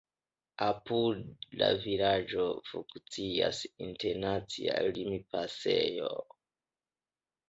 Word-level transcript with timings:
Apud 0.67 1.19
la 1.61 1.65
vilaĝo 1.83 2.45
funkcias 2.69 3.59
internacia 3.89 4.79
limpasejo. 4.97 6.09